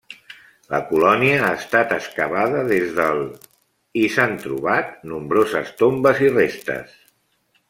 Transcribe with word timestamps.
La 0.73 0.77
colònia 0.91 1.35
ha 1.49 1.51
estat 1.57 1.93
excavada 1.97 2.63
des 2.73 2.95
del 3.01 3.21
i 4.05 4.09
s'han 4.15 4.35
trobat 4.47 4.93
nombroses 5.13 5.73
tombes 5.85 6.25
i 6.31 6.37
restes. 6.41 6.99